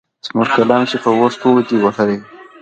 [0.25, 2.17] زموږ قلم چي يې په اوښکو دی وهلی